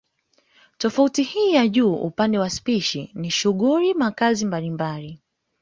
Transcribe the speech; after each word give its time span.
Tofauti 0.77 1.23
hii 1.23 1.53
ya 1.53 1.67
juu 1.67 1.93
upande 1.95 2.39
wa 2.39 2.49
spishi 2.49 3.11
ni 3.13 3.31
shughuli 3.31 3.93
makazi 3.93 4.45
mbalimbali 4.45 5.19